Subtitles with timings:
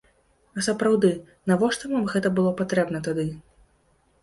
[0.59, 1.11] А сапраўды,
[1.51, 3.29] навошта вам гэта было патрэбна тады?